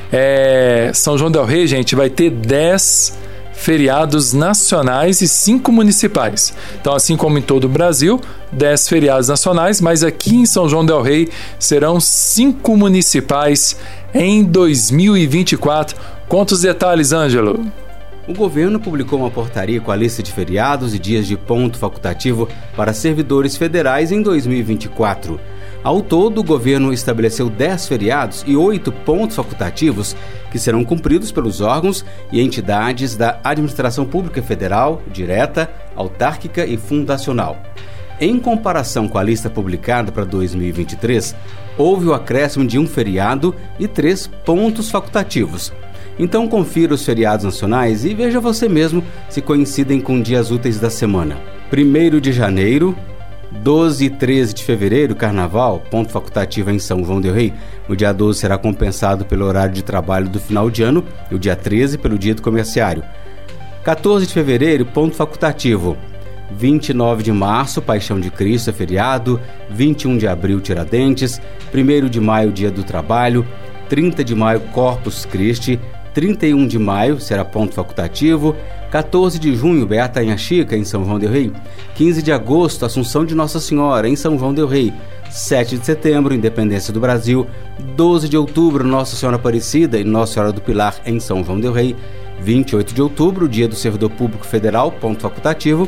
É, 0.10 0.92
São 0.94 1.18
João 1.18 1.30
Del 1.30 1.44
Rei, 1.44 1.68
gente, 1.68 1.94
vai 1.94 2.10
ter 2.10 2.30
10 2.30 3.31
feriados 3.62 4.34
nacionais 4.34 5.22
e 5.22 5.28
cinco 5.28 5.72
municipais. 5.72 6.54
Então, 6.80 6.96
assim 6.96 7.16
como 7.16 7.38
em 7.38 7.42
todo 7.42 7.66
o 7.66 7.70
Brasil, 7.70 8.20
10 8.52 8.90
feriados 8.90 9.28
nacionais, 9.28 9.80
mas 9.80 10.04
aqui 10.04 10.36
em 10.36 10.46
São 10.48 10.68
João 10.68 10.84
Del 10.84 11.02
Rei 11.02 11.30
serão 11.60 12.00
cinco 12.00 12.76
municipais 12.76 13.78
em 14.14 14.44
2024. 14.44 15.96
Conta 16.28 16.56
os 16.56 16.62
detalhes, 16.62 17.12
Ângelo. 17.12 17.64
O 18.28 18.34
governo 18.34 18.80
publicou 18.80 19.20
uma 19.20 19.30
portaria 19.30 19.80
com 19.80 19.92
a 19.92 19.96
lista 19.96 20.24
de 20.24 20.32
feriados 20.32 20.96
e 20.96 21.00
dias 21.00 21.28
de 21.28 21.38
ponto 21.38 21.78
facultativo 21.78 22.50
para 22.76 22.94
servidores 22.94 23.58
federais 23.58 24.12
em 24.12 24.22
2024. 24.22 25.40
Ao 25.84 26.00
todo, 26.00 26.42
o 26.42 26.44
governo 26.44 26.94
estabeleceu 26.94 27.50
10 27.50 27.88
feriados 27.88 28.44
e 28.46 28.56
8 28.56 28.92
pontos 28.92 29.36
facultativos 29.36 30.16
que 30.52 30.60
serão 30.60 30.84
cumpridos 30.84 31.32
pelos 31.32 31.60
órgãos 31.60 32.06
e 32.32 32.40
entidades 32.40 33.16
da 33.16 33.40
administração 33.44 34.06
pública 34.06 34.44
federal, 34.44 35.02
direta, 35.12 35.72
autárquica 35.96 36.66
e 36.66 36.78
fundacional. 36.78 37.58
Em 38.20 38.38
comparação 38.38 39.08
com 39.08 39.18
a 39.18 39.24
lista 39.24 39.50
publicada 39.50 40.12
para 40.12 40.24
2023, 40.24 41.36
houve 41.76 42.06
o 42.06 42.14
acréscimo 42.14 42.68
de 42.68 42.78
um 42.78 42.86
feriado 42.86 43.56
e 43.80 43.88
três 43.88 44.28
pontos 44.28 44.92
facultativos. 44.92 45.74
Então 46.20 46.48
confira 46.48 46.94
os 46.94 47.04
feriados 47.04 47.44
nacionais 47.44 48.06
e 48.06 48.14
veja 48.14 48.40
você 48.40 48.70
mesmo 48.70 49.04
se 49.28 49.42
coincidem 49.42 50.00
com 50.00 50.22
dias 50.22 50.52
úteis 50.52 50.80
da 50.80 50.92
semana. 50.92 51.40
1 51.74 52.20
de 52.20 52.32
janeiro, 52.32 52.96
12 53.52 54.06
e 54.06 54.10
13 54.10 54.54
de 54.54 54.64
fevereiro, 54.64 55.16
carnaval, 55.16 55.84
ponto 55.92 56.12
facultativo 56.12 56.72
em 56.72 56.80
São 56.80 57.04
João 57.04 57.20
del 57.20 57.34
Rei. 57.34 57.54
O 57.88 57.96
dia 57.96 58.14
12 58.14 58.40
será 58.40 58.58
compensado 58.58 59.26
pelo 59.26 59.46
horário 59.46 59.74
de 59.74 59.84
trabalho 59.84 60.30
do 60.30 60.40
final 60.40 60.70
de 60.70 60.82
ano 60.84 61.04
e 61.30 61.36
o 61.36 61.40
dia 61.40 61.56
13 61.56 61.98
pelo 61.98 62.18
dia 62.18 62.34
do 62.34 62.42
comerciário. 62.42 63.04
14 63.84 64.26
de 64.26 64.34
fevereiro, 64.34 64.86
ponto 64.86 65.16
facultativo. 65.16 65.98
29 66.52 67.24
de 67.24 67.32
março, 67.32 67.82
Paixão 67.82 68.20
de 68.20 68.30
Cristo 68.30 68.70
é 68.70 68.74
feriado. 68.74 69.40
21 69.70 70.18
de 70.18 70.28
abril, 70.28 70.60
Tiradentes. 70.60 71.42
1 71.74 72.10
de 72.10 72.20
maio, 72.20 72.52
Dia 72.52 72.72
do 72.72 72.84
Trabalho. 72.84 73.46
30 73.90 74.24
de 74.24 74.36
maio, 74.36 74.60
Corpus 74.72 75.26
Christi. 75.26 75.80
31 76.14 76.68
de 76.68 76.78
maio 76.78 77.20
será 77.20 77.46
ponto 77.46 77.74
facultativo. 77.74 78.56
14 78.92 79.40
de 79.40 79.56
junho, 79.56 79.88
Beata 79.88 80.22
Inha 80.22 80.38
Chica, 80.38 80.76
em 80.76 80.84
São 80.84 81.06
João 81.06 81.18
del 81.18 81.32
Rei. 81.32 81.52
15 81.96 82.22
de 82.22 82.32
agosto, 82.32 82.86
Assunção 82.86 83.26
de 83.26 83.34
Nossa 83.34 83.60
Senhora, 83.60 84.10
em 84.10 84.16
São 84.16 84.38
João 84.38 84.54
del 84.54 84.68
Rei. 84.68 84.94
7 85.30 85.78
de 85.78 85.86
setembro, 85.86 86.34
Independência 86.34 86.92
do 86.92 87.00
Brasil. 87.00 87.48
12 87.96 88.28
de 88.28 88.36
outubro, 88.36 88.84
Nossa 88.84 89.16
Senhora 89.16 89.38
Aparecida 89.38 89.98
e 89.98 90.04
Nossa 90.04 90.34
Senhora 90.34 90.52
do 90.52 90.60
Pilar, 90.60 90.96
em 91.06 91.20
São 91.20 91.44
João 91.44 91.60
del 91.60 91.72
Rei. 91.72 91.96
28 92.42 92.94
de 92.94 93.02
outubro, 93.02 93.48
Dia 93.48 93.68
do 93.68 93.76
Servidor 93.76 94.10
Público 94.10 94.46
Federal, 94.46 94.92
ponto 94.92 95.22
facultativo. 95.22 95.88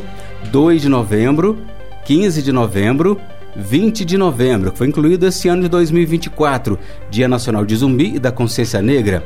2 0.51 0.81
de 0.81 0.87
novembro, 0.87 1.57
15 2.05 2.41
de 2.41 2.51
novembro, 2.51 3.19
20 3.55 4.05
de 4.05 4.17
novembro, 4.17 4.71
que 4.71 4.77
foi 4.77 4.87
incluído 4.87 5.27
esse 5.27 5.47
ano 5.47 5.63
de 5.63 5.67
2024, 5.69 6.79
Dia 7.09 7.27
Nacional 7.27 7.65
de 7.65 7.75
Zumbi 7.75 8.15
e 8.15 8.19
da 8.19 8.31
Consciência 8.31 8.81
Negra. 8.81 9.23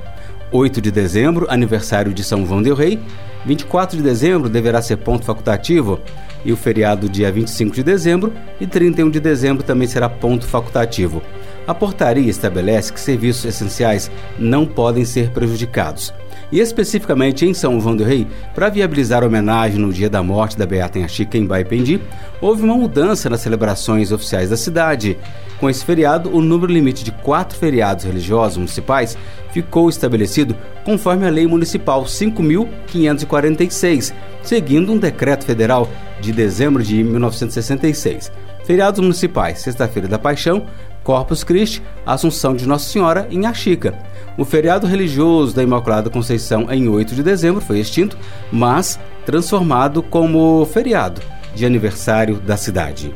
8 0.52 0.82
de 0.82 0.92
dezembro, 0.92 1.46
aniversário 1.50 2.14
de 2.14 2.24
São 2.24 2.46
João 2.46 2.62
del 2.62 2.76
Rei. 2.76 3.00
24 3.46 3.98
de 3.98 4.04
dezembro 4.04 4.50
deverá 4.50 4.82
ser 4.82 4.98
ponto 4.98 5.26
facultativo 5.26 6.00
e 6.44 6.52
o 6.52 6.58
feriado 6.58 7.10
dia 7.10 7.32
25 7.32 7.76
de 7.76 7.84
dezembro 7.84 8.34
e 8.60 8.68
31 8.68 9.10
de 9.10 9.20
dezembro 9.20 9.64
também 9.64 9.88
será 9.88 10.10
ponto 10.10 10.46
facultativo. 10.46 11.22
A 11.66 11.74
portaria 11.74 12.30
estabelece 12.30 12.94
que 12.94 13.00
serviços 13.00 13.46
essenciais 13.46 14.10
não 14.40 14.66
podem 14.66 15.04
ser 15.04 15.32
prejudicados. 15.32 16.14
E 16.52 16.60
especificamente 16.60 17.46
em 17.46 17.54
São 17.54 17.80
João 17.80 17.96
do 17.96 18.04
Rei, 18.04 18.28
para 18.56 18.70
viabilizar 18.70 19.24
a 19.24 19.28
homenagem 19.28 19.80
no 19.80 19.92
dia 19.92 20.10
da 20.10 20.24
morte 20.24 20.58
da 20.58 20.66
Beata 20.66 21.00
em 21.00 21.46
Baipendi, 21.46 22.00
houve 22.40 22.64
uma 22.64 22.76
mudança 22.76 23.30
nas 23.30 23.42
celebrações 23.42 24.12
oficiais 24.12 24.50
da 24.50 24.58
cidade. 24.58 25.18
Com 25.60 25.70
esse 25.70 25.84
feriado, 25.84 26.34
o 26.34 26.42
número 26.42 26.72
limite 26.72 27.04
de 27.04 27.12
quatro 27.12 27.58
feriados 27.58 28.06
religiosos 28.06 28.58
municipais 28.58 29.18
ficou 29.52 29.90
estabelecido 29.90 30.56
conforme 30.86 31.26
a 31.26 31.30
Lei 31.30 31.48
Municipal 31.48 32.04
5.546, 32.04 34.14
seguindo 34.42 34.94
um 34.94 34.98
decreto 34.98 35.46
federal 35.46 35.90
de 36.22 36.32
dezembro 36.32 36.82
de 36.82 37.04
1966. 37.04 38.32
Feriados 38.64 39.00
municipais: 39.00 39.60
Sexta-feira 39.60 40.08
da 40.08 40.20
Paixão, 40.20 40.66
Corpus 41.08 41.42
Christi, 41.42 41.82
Assunção 42.06 42.54
de 42.54 42.68
Nossa 42.68 42.90
Senhora 42.90 43.30
em 43.32 43.46
Axica. 43.46 43.98
O 44.38 44.44
feriado 44.44 44.86
religioso 44.86 45.56
da 45.56 45.64
Imaculada 45.64 46.10
Conceição 46.10 46.70
em 46.70 46.90
8 46.90 47.16
de 47.16 47.24
dezembro 47.24 47.62
foi 47.62 47.80
extinto, 47.80 48.18
mas 48.52 49.00
transformado 49.26 50.04
como 50.04 50.66
feriado 50.66 51.22
de 51.56 51.66
aniversário 51.66 52.36
da 52.42 52.58
cidade. 52.58 53.16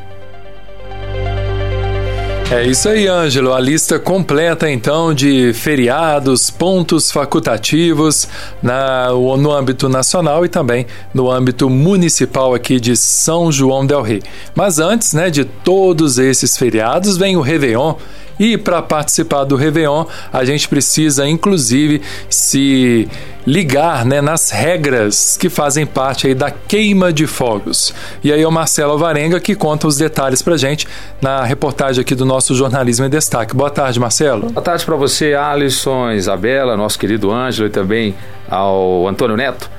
É 2.52 2.66
isso 2.66 2.90
aí, 2.90 3.08
Ângelo. 3.08 3.54
A 3.54 3.62
lista 3.62 3.98
completa 3.98 4.70
então 4.70 5.14
de 5.14 5.54
feriados, 5.54 6.50
pontos 6.50 7.10
facultativos 7.10 8.28
na, 8.62 9.08
no 9.08 9.54
âmbito 9.54 9.88
nacional 9.88 10.44
e 10.44 10.50
também 10.50 10.86
no 11.14 11.32
âmbito 11.32 11.70
municipal 11.70 12.54
aqui 12.54 12.78
de 12.78 12.98
São 12.98 13.54
João 13.54 13.86
del 13.86 14.02
Rei. 14.02 14.22
Mas 14.54 14.80
antes, 14.80 15.14
né, 15.14 15.30
de 15.30 15.46
todos 15.46 16.18
esses 16.18 16.58
feriados, 16.58 17.16
vem 17.16 17.38
o 17.38 17.42
Réveillon 17.42 17.96
e 18.42 18.58
para 18.58 18.82
participar 18.82 19.44
do 19.44 19.56
Réveillon, 19.56 20.04
a 20.34 20.44
gente 20.44 20.68
precisa, 20.68 21.28
inclusive, 21.28 22.02
se 22.28 23.08
ligar 23.46 24.04
né, 24.04 24.20
nas 24.20 24.50
regras 24.50 25.38
que 25.38 25.48
fazem 25.48 25.86
parte 25.86 26.26
aí 26.26 26.34
da 26.34 26.50
queima 26.50 27.14
de 27.14 27.28
fogos. 27.28 27.94
E 28.24 28.34
aí 28.34 28.42
é 28.42 28.48
o 28.48 28.52
Marcelo 28.52 28.94
Alvarenga 28.94 29.40
que 29.40 29.54
conta 29.54 29.86
os 29.86 29.96
detalhes 29.96 30.42
para 30.42 30.58
gente 30.58 30.88
na 31.22 31.44
reportagem 31.44 32.02
aqui 32.02 32.16
do 32.16 32.26
nosso 32.26 32.56
Jornalismo 32.56 33.06
em 33.06 33.12
Destaque. 33.12 33.56
Boa 33.56 33.70
tarde, 33.70 34.00
Marcelo. 34.00 34.50
Boa 34.50 34.64
tarde 34.64 34.84
para 34.86 34.96
você, 34.96 35.36
Alisson, 35.36 36.10
Isabela, 36.10 36.76
nosso 36.76 36.98
querido 36.98 37.30
Ângelo 37.32 37.68
e 37.68 37.72
também 37.72 38.16
ao 38.50 39.08
Antônio 39.08 39.38
Neto. 39.38 39.70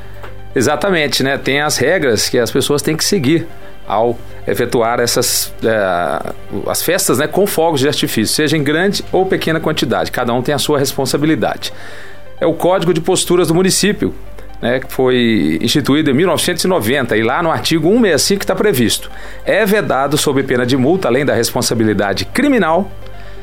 Exatamente, 0.55 1.25
né? 1.25 1.37
Tem 1.37 1.61
as 1.61 1.79
regras 1.79 2.29
que 2.29 2.39
as 2.39 2.53
pessoas 2.53 2.81
têm 2.81 2.97
que 2.97 3.05
seguir 3.05 3.45
ao 3.87 4.19
efetuar 4.47 5.01
essas 5.01 5.53
é, 5.65 6.33
as 6.67 6.83
festas 6.83 7.19
né, 7.19 7.27
com 7.27 7.47
fogos 7.47 7.81
de 7.81 7.89
artifício, 7.89 8.35
seja 8.35 8.57
em 8.57 8.63
grande 8.63 9.05
ou 9.13 9.27
pequena 9.27 9.61
quantidade. 9.61 10.11
Cada 10.11 10.33
um 10.33 10.43
tem 10.43 10.55
a 10.55 10.59
sua 10.59 10.79
responsabilidade. 10.79 11.73
É 12.41 12.47
o 12.47 12.55
Código 12.55 12.93
de 12.93 13.01
Posturas 13.01 13.49
do 13.49 13.55
município, 13.55 14.15
né, 14.61 14.81
que 14.81 14.93
foi 14.93 15.59
instituído 15.61 16.11
em 16.11 16.15
1990 16.15 17.17
e 17.17 17.23
lá 17.23 17.43
no 17.43 17.51
artigo 17.51 17.89
165 17.89 18.43
está 18.43 18.55
previsto. 18.55 19.11
É 19.45 19.65
vedado 19.65 20.17
sob 20.17 20.43
pena 20.43 20.65
de 20.65 20.77
multa, 20.77 21.09
além 21.09 21.25
da 21.25 21.35
responsabilidade 21.35 22.25
criminal, 22.25 22.91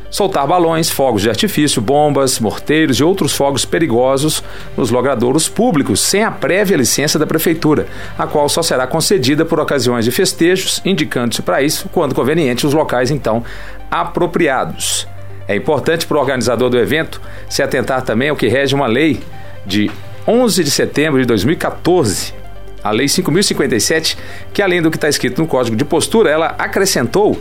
soltar 0.10 0.48
balões, 0.48 0.90
fogos 0.90 1.22
de 1.22 1.30
artifício, 1.30 1.82
bombas, 1.82 2.40
morteiros 2.40 2.98
e 2.98 3.04
outros 3.04 3.34
fogos 3.34 3.66
perigosos 3.66 4.44
nos 4.76 4.90
logradouros 4.90 5.48
públicos, 5.48 6.00
sem 6.00 6.24
a 6.24 6.32
prévia 6.32 6.78
licença 6.78 7.20
da 7.20 7.28
Prefeitura, 7.28 7.88
a 8.18 8.26
qual 8.26 8.50
só 8.50 8.62
será 8.62 8.88
concedida 8.88 9.46
por 9.46 9.60
ocasiões 9.60 10.06
de 10.06 10.12
festejos, 10.12 10.82
indicando-se 10.84 11.42
para 11.42 11.62
isso, 11.62 11.90
quando 11.90 12.16
conveniente, 12.16 12.66
os 12.66 12.74
locais 12.74 13.12
então 13.12 13.44
apropriados. 13.90 15.08
É 15.48 15.56
importante 15.56 16.06
para 16.06 16.18
o 16.18 16.20
organizador 16.20 16.70
do 16.70 16.78
evento 16.78 17.22
se 17.50 17.64
atentar 17.64 18.04
também 18.04 18.30
ao 18.30 18.36
que 18.36 18.48
rege 18.48 18.76
uma 18.76 18.88
lei 18.88 19.20
de 19.66 19.90
11 20.28 20.64
de 20.64 20.70
setembro 20.70 21.20
de 21.20 21.26
2014, 21.26 22.34
a 22.84 22.92
Lei 22.92 23.08
5.057, 23.08 24.18
que 24.54 24.62
além 24.62 24.82
do 24.82 24.90
que 24.90 24.98
está 24.98 25.10
escrito 25.10 25.42
no 25.42 25.48
Código 25.48 25.76
de 25.76 25.84
Postura, 25.84 26.30
ela 26.30 26.56
acrescentou 26.58 27.38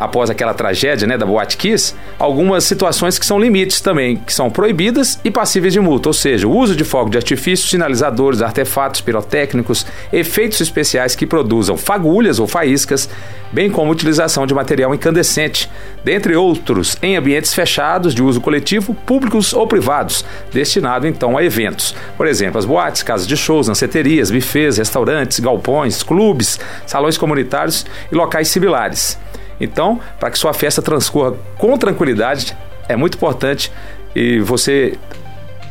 após 0.00 0.30
aquela 0.30 0.54
tragédia 0.54 1.06
né, 1.06 1.18
da 1.18 1.26
Boate 1.26 1.58
Kiss, 1.58 1.94
algumas 2.18 2.64
situações 2.64 3.18
que 3.18 3.26
são 3.26 3.38
limites 3.38 3.82
também, 3.82 4.16
que 4.16 4.32
são 4.32 4.48
proibidas 4.48 5.20
e 5.22 5.30
passíveis 5.30 5.74
de 5.74 5.80
multa, 5.80 6.08
ou 6.08 6.12
seja, 6.14 6.48
o 6.48 6.56
uso 6.56 6.74
de 6.74 6.84
fogo 6.84 7.10
de 7.10 7.18
artifício, 7.18 7.68
sinalizadores, 7.68 8.40
artefatos 8.40 9.02
pirotécnicos, 9.02 9.86
efeitos 10.10 10.58
especiais 10.62 11.14
que 11.14 11.26
produzam 11.26 11.76
fagulhas 11.76 12.38
ou 12.38 12.46
faíscas, 12.46 13.10
bem 13.52 13.70
como 13.70 13.90
utilização 13.90 14.46
de 14.46 14.54
material 14.54 14.94
incandescente, 14.94 15.70
dentre 16.02 16.34
outros, 16.34 16.96
em 17.02 17.16
ambientes 17.16 17.52
fechados 17.52 18.14
de 18.14 18.22
uso 18.22 18.40
coletivo, 18.40 18.94
públicos 18.94 19.52
ou 19.52 19.66
privados, 19.66 20.24
destinado 20.50 21.06
então 21.06 21.36
a 21.36 21.44
eventos. 21.44 21.94
Por 22.16 22.26
exemplo, 22.26 22.58
as 22.58 22.64
boates, 22.64 23.02
casas 23.02 23.26
de 23.26 23.36
shows, 23.36 23.66
danceterias, 23.66 24.30
bufês, 24.30 24.78
restaurantes, 24.78 25.40
galpões, 25.40 26.02
clubes, 26.02 26.58
salões 26.86 27.18
comunitários 27.18 27.84
e 28.10 28.14
locais 28.14 28.48
similares. 28.48 29.18
Então, 29.60 30.00
para 30.18 30.30
que 30.30 30.38
sua 30.38 30.54
festa 30.54 30.80
transcorra 30.80 31.34
com 31.58 31.76
tranquilidade, 31.76 32.56
é 32.88 32.96
muito 32.96 33.16
importante 33.16 33.70
e 34.14 34.40
você 34.40 34.98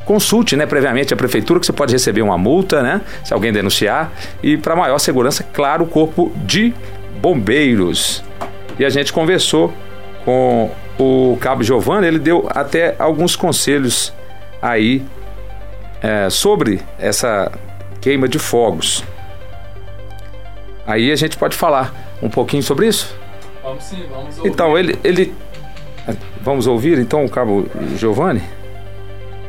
consulte 0.06 0.56
né, 0.56 0.66
previamente 0.66 1.14
a 1.14 1.18
prefeitura 1.18 1.60
que 1.60 1.66
você 1.66 1.74
pode 1.74 1.94
receber 1.94 2.22
uma 2.22 2.38
multa, 2.38 2.82
né, 2.82 3.02
se 3.24 3.34
alguém 3.34 3.52
denunciar, 3.52 4.12
e 4.42 4.58
para 4.58 4.76
maior 4.76 4.98
segurança, 4.98 5.44
claro, 5.44 5.84
o 5.84 5.88
corpo 5.88 6.32
de 6.38 6.74
bombeiros. 7.22 8.24
E 8.80 8.86
a 8.86 8.90
gente 8.90 9.12
conversou 9.12 9.74
com 10.26 10.72
o 10.98 11.38
Cabo 11.40 11.64
Giovanni, 11.64 12.08
ele 12.08 12.20
deu 12.20 12.48
até 12.50 12.96
alguns 12.98 13.36
conselhos 13.36 14.14
aí 14.62 15.04
é, 16.02 16.30
sobre 16.30 16.80
essa 16.98 17.52
queima 18.02 18.28
de 18.28 18.40
fogos. 18.40 19.04
Aí 20.88 21.12
a 21.12 21.16
gente 21.16 21.38
pode 21.38 21.56
falar 21.56 21.94
um 22.22 22.30
pouquinho 22.30 22.64
sobre 22.64 22.88
isso? 22.88 23.19
Vamos 23.70 23.84
sim, 23.84 24.04
vamos 24.10 24.38
ouvir. 24.38 24.50
Então, 24.50 24.78
ele, 24.78 25.00
ele. 25.04 25.34
Vamos 26.42 26.66
ouvir 26.66 26.98
então 26.98 27.24
o 27.24 27.30
cabo 27.30 27.68
Giovanni? 27.98 28.42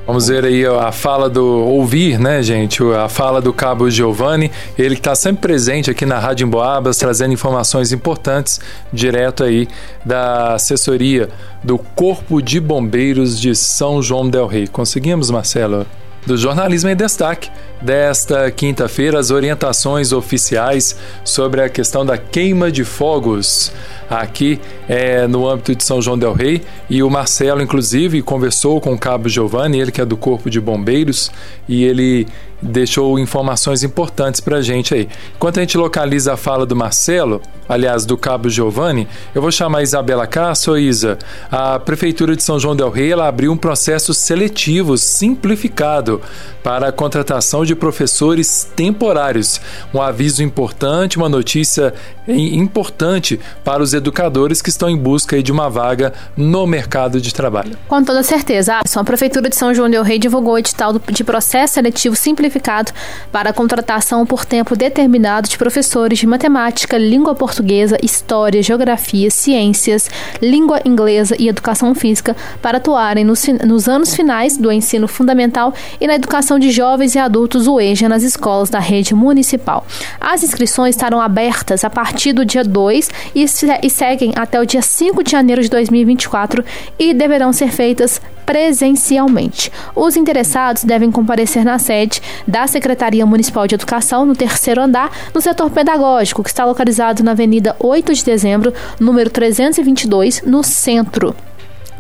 Vamos 0.07 0.29
ver 0.29 0.45
aí 0.45 0.67
a 0.67 0.93
fala 0.93 1.31
do 1.31 1.47
ouvir, 1.47 2.19
né, 2.19 2.43
gente? 2.43 2.83
A 2.83 3.09
fala 3.09 3.41
do 3.41 3.53
Cabo 3.53 3.89
Giovanni, 3.89 4.51
ele 4.77 4.97
que 4.97 5.01
está 5.01 5.15
sempre 5.15 5.43
presente 5.43 5.91
aqui 5.91 6.05
na 6.05 6.19
Rádio 6.19 6.47
Emboabas, 6.47 6.97
trazendo 6.97 7.33
informações 7.33 7.93
importantes 7.93 8.61
direto 8.93 9.45
aí 9.45 9.69
da 10.05 10.55
assessoria 10.55 11.29
do 11.63 11.79
Corpo 11.79 12.43
de 12.43 12.59
Bombeiros 12.59 13.41
de 13.41 13.55
São 13.55 14.03
João 14.03 14.29
del 14.29 14.47
Rei. 14.47 14.67
Conseguimos, 14.67 15.31
Marcelo? 15.31 15.87
Do 16.27 16.37
Jornalismo 16.37 16.91
em 16.91 16.97
Destaque, 16.97 17.51
desta 17.81 18.51
quinta-feira, 18.51 19.19
as 19.19 19.31
orientações 19.31 20.13
oficiais 20.13 20.97
sobre 21.25 21.63
a 21.63 21.69
questão 21.69 22.05
da 22.05 22.19
queima 22.19 22.71
de 22.71 22.85
fogos 22.85 23.73
aqui 24.09 24.61
é, 24.89 25.27
no 25.27 25.49
âmbito 25.49 25.75
de 25.75 25.85
São 25.85 26.03
João 26.03 26.19
Del 26.19 26.33
Rei. 26.33 26.63
E 26.89 27.03
o 27.03 27.09
Marcelo, 27.09 27.63
inclusive, 27.63 28.23
conversou 28.23 28.81
com 28.81 28.93
o 28.93 28.99
Cabo 28.99 29.29
Giovanni, 29.29 29.81
ele 29.81 29.93
que 29.93 30.01
é 30.01 30.05
do 30.05 30.17
Corpo 30.17 30.51
de 30.51 30.61
Bombeiros, 30.61 31.31
e 31.69 31.85
ele 31.85 32.27
deixou 32.63 33.19
informações 33.19 33.83
importantes 33.83 34.41
para 34.41 34.59
a 34.59 34.63
gente 34.63 34.95
aí. 34.95 35.09
Enquanto 35.35 35.59
a 35.59 35.61
gente 35.61 35.79
localiza 35.79 36.35
a 36.35 36.37
fala 36.37 36.67
do 36.67 36.77
Marcelo, 36.77 37.41
aliás, 37.69 38.05
do 38.05 38.17
Cabo 38.17 38.51
Giovanni, 38.51 39.09
eu 39.35 39.41
vou 39.41 39.51
chamar 39.51 39.79
a 39.79 39.83
Isabela 39.83 40.27
Castro. 40.27 40.79
Isa, 40.79 41.19
a 41.51 41.79
Prefeitura 41.79 42.37
de 42.37 42.43
São 42.43 42.59
João 42.59 42.77
del 42.77 42.91
Rei 42.91 43.13
ela 43.13 43.29
abriu 43.29 43.53
um 43.53 43.57
processo 43.57 44.13
seletivo 44.13 44.99
simplificado 44.99 46.21
para 46.63 46.89
a 46.89 46.93
contratação 46.93 47.65
de 47.65 47.70
professores 47.75 48.69
temporários. 48.77 49.61
Um 49.93 50.01
aviso 50.01 50.43
importante, 50.43 51.17
uma 51.17 51.29
notícia 51.29 51.95
importante 52.29 53.41
para 53.65 53.83
os 53.83 53.93
educadores 53.93 54.63
que 54.63 54.69
estão 54.69 54.89
em 54.89 54.97
busca 54.97 55.43
de 55.43 55.51
uma 55.51 55.69
vaga 55.69 56.13
no 56.37 56.67
mercado 56.67 57.21
de 57.21 57.35
trabalho. 57.35 57.77
Com 57.89 58.05
toda 58.05 58.23
certeza, 58.23 58.81
a 58.95 59.05
Prefeitura 59.05 59.49
de 59.49 59.57
São 59.57 59.75
João 59.75 59.91
del 59.91 60.03
Rei 60.03 60.19
divulgou 60.19 60.55
o 60.55 60.59
edital 60.59 60.93
de 60.93 61.25
processo 61.25 61.75
seletivo 61.75 62.15
simplificado 62.15 62.41
simplificado 62.51 62.93
para 63.33 63.51
a 63.51 63.53
contratação 63.53 64.25
por 64.25 64.45
tempo 64.45 64.77
determinado 64.77 65.49
de 65.49 65.59
professores 65.59 66.19
de 66.19 66.27
matemática, 66.27 66.97
língua 66.99 67.35
portuguesa, 67.35 67.97
história, 68.03 68.63
geografia, 68.63 69.31
ciências, 69.31 70.09
língua 70.43 70.81
inglesa 70.85 71.37
e 71.39 71.49
educação 71.49 71.95
física 71.95 72.37
para 72.63 72.79
atuarem 72.79 73.25
nos, 73.25 73.45
nos 73.65 73.89
anos 73.89 74.15
finais 74.15 74.57
do 74.57 74.71
ensino 74.71 75.09
fundamental 75.09 75.73
e 76.01 76.07
na 76.07 76.15
educação 76.15 76.59
de 76.59 76.71
jovens 76.71 77.15
e 77.15 77.19
adultos 77.19 77.60
UEJA 77.67 78.09
nas 78.09 78.23
escolas 78.23 78.71
da 78.71 78.79
rede 78.79 79.15
municipal. 79.15 79.87
As 80.21 80.43
inscrições 80.43 80.95
estarão 80.95 81.21
abertas 81.21 81.85
a 81.85 81.91
partir 81.91 82.33
do 82.33 82.45
dia 82.45 82.65
2 82.65 83.11
e, 83.35 83.45
e 83.83 83.91
seguem 83.91 84.33
até 84.37 84.61
o 84.61 84.67
dia 84.67 84.83
5 84.83 85.23
de 85.23 85.31
janeiro 85.31 85.63
de 85.63 85.69
2024 85.69 86.65
e 86.99 87.15
deverão 87.15 87.53
ser 87.53 87.71
feitas 87.71 88.21
presencialmente. 88.51 89.71
Os 89.95 90.17
interessados 90.17 90.83
devem 90.83 91.11
comparecer 91.11 91.65
na 91.65 91.79
sede 91.79 92.21
da 92.49 92.67
Secretaria 92.67 93.25
Municipal 93.25 93.67
de 93.67 93.77
Educação, 93.77 94.27
no 94.27 94.35
terceiro 94.35 94.81
andar, 94.81 95.11
no 95.33 95.41
setor 95.41 95.71
pedagógico, 95.71 96.43
que 96.43 96.49
está 96.49 96.65
localizado 96.65 97.23
na 97.23 97.31
Avenida 97.31 97.77
8 97.79 98.13
de 98.13 98.25
Dezembro, 98.25 98.75
número 98.99 99.31
322, 99.31 100.43
no 100.43 100.65
centro 100.65 101.37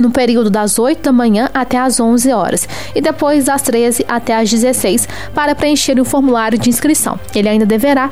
no 0.01 0.11
período 0.11 0.51
das 0.51 0.79
8 0.79 1.03
da 1.03 1.13
manhã 1.13 1.49
até 1.53 1.79
as 1.79 2.01
11 2.01 2.33
horas 2.33 2.69
e 2.95 3.01
depois 3.01 3.45
das 3.45 3.63
13 3.63 4.05
até 4.09 4.35
as 4.37 4.51
16 4.51 5.09
para 5.35 5.55
preencher 5.55 6.01
o 6.01 6.05
formulário 6.05 6.59
de 6.59 6.69
inscrição. 6.69 7.19
Ele 7.35 7.49
ainda 7.49 7.67
deverá 7.67 8.11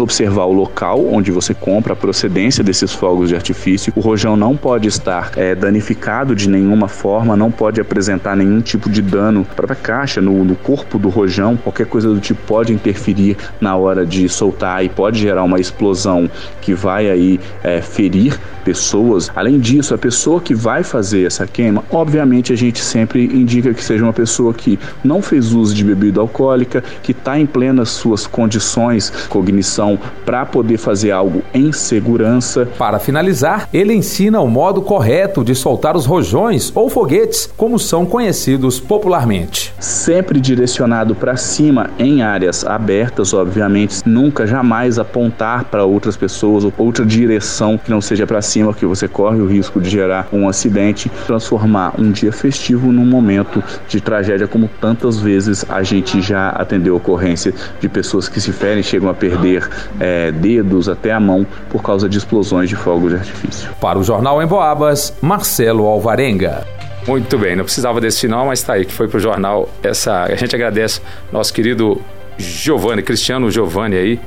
observar 0.00 0.44
o 0.44 0.52
local 0.52 1.06
onde 1.12 1.30
você 1.30 1.54
compra, 1.54 1.92
a 1.92 1.96
procedência 1.96 2.64
desses 2.64 2.92
fogos 2.92 3.28
de 3.28 3.34
artifício. 3.34 3.92
O 3.96 4.00
rojão 4.00 4.36
não 4.36 4.56
pode 4.56 4.88
estar 4.88 5.32
é, 5.36 5.54
danificado 5.54 6.34
de 6.34 6.48
nenhuma 6.48 6.88
forma, 6.88 7.36
não 7.36 7.50
pode 7.50 7.80
apresentar 7.80 8.36
nenhum 8.36 8.60
tipo 8.60 8.88
de 8.88 9.02
dano 9.02 9.46
para 9.56 9.72
a 9.72 9.76
caixa, 9.76 10.20
no, 10.20 10.44
no, 10.44 10.54
corpo 10.56 10.98
do 10.98 11.08
rojão, 11.08 11.56
qualquer 11.56 11.86
coisa 11.86 12.08
do 12.08 12.20
tipo 12.20 12.40
pode 12.46 12.72
interferir 12.72 13.36
na 13.60 13.76
hora 13.76 14.06
de 14.06 14.28
soltar 14.28 14.84
e 14.84 14.88
pode 14.88 15.18
gerar 15.18 15.42
uma 15.42 15.58
explosão 15.58 16.30
que 16.60 16.74
vai 16.74 17.10
aí 17.10 17.40
é, 17.62 17.80
ferir 17.80 18.38
pessoas. 18.64 19.30
Além 19.34 19.58
disso, 19.58 19.94
a 19.94 19.98
pessoa 19.98 20.40
que 20.40 20.54
vai 20.54 20.82
fazer 20.84 21.26
essa 21.26 21.46
queima, 21.46 21.84
obviamente 21.90 22.52
a 22.52 22.56
gente 22.56 22.80
sempre 22.80 23.24
indica 23.24 23.74
que 23.74 23.82
seja 23.82 24.04
uma 24.04 24.12
pessoa 24.12 24.54
que 24.54 24.78
não 25.02 25.20
fez 25.20 25.52
uso 25.52 25.74
de 25.74 25.84
bebida 25.84 26.20
alcoólica, 26.20 26.82
que 27.02 27.12
está 27.12 27.38
em 27.38 27.46
plenas 27.46 27.88
suas 27.90 28.26
condições, 28.26 29.10
cognição 29.28 29.81
para 30.24 30.46
poder 30.46 30.78
fazer 30.78 31.10
algo 31.10 31.42
em 31.52 31.72
segurança. 31.72 32.68
Para 32.78 32.98
finalizar, 32.98 33.68
ele 33.72 33.92
ensina 33.92 34.40
o 34.40 34.48
modo 34.48 34.82
correto 34.82 35.44
de 35.44 35.54
soltar 35.54 35.96
os 35.96 36.06
rojões 36.06 36.70
ou 36.74 36.88
foguetes, 36.88 37.50
como 37.56 37.78
são 37.78 38.06
conhecidos 38.06 38.78
popularmente. 38.80 39.72
sempre 39.78 40.40
direcionado 40.40 41.14
para 41.14 41.36
cima 41.36 41.90
em 41.98 42.22
áreas 42.22 42.64
abertas, 42.64 43.34
obviamente, 43.34 44.00
nunca 44.06 44.46
jamais 44.46 44.98
apontar 44.98 45.64
para 45.64 45.84
outras 45.84 46.16
pessoas 46.16 46.64
ou 46.64 46.72
outra 46.78 47.04
direção 47.04 47.76
que 47.76 47.90
não 47.90 48.00
seja 48.00 48.26
para 48.26 48.40
cima, 48.40 48.72
que 48.72 48.86
você 48.86 49.08
corre 49.08 49.40
o 49.40 49.46
risco 49.46 49.80
de 49.80 49.90
gerar 49.90 50.28
um 50.32 50.48
acidente, 50.48 51.10
transformar 51.26 51.94
um 51.98 52.10
dia 52.10 52.32
festivo 52.32 52.92
num 52.92 53.04
momento 53.04 53.62
de 53.88 54.00
tragédia, 54.00 54.46
como 54.46 54.68
tantas 54.80 55.18
vezes 55.18 55.64
a 55.68 55.82
gente 55.82 56.20
já 56.20 56.50
atendeu 56.50 56.96
ocorrência 56.96 57.52
de 57.80 57.88
pessoas 57.88 58.28
que 58.28 58.40
se 58.40 58.52
ferem, 58.52 58.82
chegam 58.82 59.08
a 59.08 59.14
perder 59.14 59.68
é, 60.00 60.30
dedos 60.32 60.88
até 60.88 61.12
a 61.12 61.20
mão 61.20 61.46
por 61.70 61.82
causa 61.82 62.08
de 62.08 62.18
explosões 62.18 62.68
de 62.68 62.76
fogos 62.76 63.10
de 63.10 63.16
artifício. 63.16 63.70
Para 63.80 63.98
o 63.98 64.04
Jornal 64.04 64.42
em 64.42 64.46
Boabas, 64.46 65.14
Marcelo 65.20 65.86
Alvarenga. 65.86 66.66
Muito 67.06 67.36
bem, 67.36 67.56
não 67.56 67.64
precisava 67.64 68.00
desse 68.00 68.20
final, 68.20 68.46
mas 68.46 68.60
está 68.60 68.74
aí, 68.74 68.84
que 68.84 68.92
foi 68.92 69.08
para 69.08 69.16
o 69.16 69.20
jornal. 69.20 69.68
Essa, 69.82 70.22
a 70.22 70.34
gente 70.36 70.54
agradece 70.54 71.00
nosso 71.32 71.52
querido 71.52 72.00
Giovanni, 72.38 73.02
Cristiano 73.02 73.50
Giovanni 73.50 73.96
aí, 73.96 74.20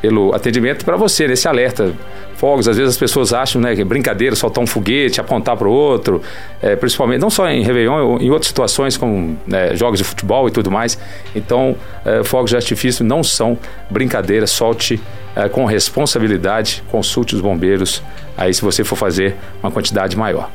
pelo 0.00 0.34
atendimento 0.34 0.84
para 0.84 0.96
você 0.96 1.28
nesse 1.28 1.46
alerta. 1.46 1.92
Fogos, 2.36 2.66
às 2.66 2.76
vezes 2.78 2.94
as 2.94 2.98
pessoas 2.98 3.34
acham 3.34 3.60
né, 3.60 3.74
que 3.74 3.82
é 3.82 3.84
brincadeira, 3.84 4.34
soltar 4.34 4.64
um 4.64 4.66
foguete, 4.66 5.20
apontar 5.20 5.58
para 5.58 5.68
o 5.68 5.70
outro, 5.70 6.22
é, 6.62 6.74
principalmente, 6.74 7.20
não 7.20 7.28
só 7.28 7.46
em 7.50 7.62
Réveillon, 7.62 8.18
em 8.18 8.30
outras 8.30 8.46
situações 8.46 8.96
como 8.96 9.38
é, 9.52 9.76
jogos 9.76 9.98
de 9.98 10.04
futebol 10.04 10.48
e 10.48 10.50
tudo 10.50 10.70
mais. 10.70 10.98
Então, 11.34 11.76
é, 12.02 12.24
fogos 12.24 12.50
de 12.50 12.56
artifício 12.56 13.04
não 13.04 13.22
são 13.22 13.58
brincadeira, 13.90 14.46
solte 14.46 14.98
é, 15.36 15.48
com 15.50 15.66
responsabilidade, 15.66 16.82
consulte 16.90 17.34
os 17.34 17.42
bombeiros 17.42 18.02
aí 18.38 18.54
se 18.54 18.62
você 18.62 18.82
for 18.82 18.96
fazer 18.96 19.36
uma 19.62 19.70
quantidade 19.70 20.16
maior. 20.16 20.50